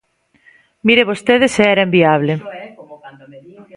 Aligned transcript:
¡Mire 0.87 1.07
vostede 1.09 1.47
se 1.55 1.63
era 1.73 1.85
inviable! 1.87 2.33